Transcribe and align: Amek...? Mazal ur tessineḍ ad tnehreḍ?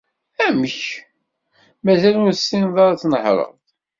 Amek...? 0.45 0.81
Mazal 1.83 2.15
ur 2.23 2.31
tessineḍ 2.33 2.77
ad 2.85 2.97
tnehreḍ? 3.01 3.53